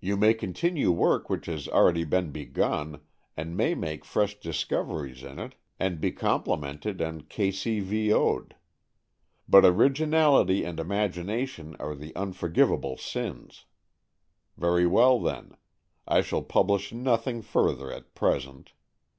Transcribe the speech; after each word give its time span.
You 0.00 0.16
may 0.16 0.32
continue 0.32 0.90
work 0.90 1.28
which 1.28 1.44
has 1.44 1.68
already 1.68 2.04
been 2.04 2.30
begun, 2.30 3.02
and 3.36 3.54
may 3.54 3.74
make 3.74 4.02
fresh 4.02 4.40
discoveries 4.40 5.22
in 5.22 5.38
it, 5.38 5.56
and 5.78 6.00
be 6.00 6.10
com 6.10 6.42
plimented 6.42 7.02
and 7.06 7.28
K.C.V.O.'d. 7.28 8.54
But 9.46 9.66
originality 9.66 10.64
and 10.64 10.80
imagination 10.80 11.76
are 11.78 11.94
the 11.94 12.16
unforgivable 12.16 12.96
sins. 12.96 13.66
Very 14.56 14.86
well, 14.86 15.20
then. 15.20 15.54
I 16.06 16.22
shall 16.22 16.40
publish 16.42 16.90
nothing 16.94 17.42
further 17.42 17.92
at 17.92 18.14
present. 18.14 18.72